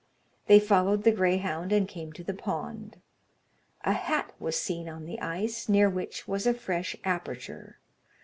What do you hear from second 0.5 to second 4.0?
followed the greyhound, and came to the pond. A